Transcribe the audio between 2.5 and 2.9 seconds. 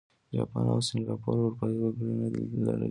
لرلي.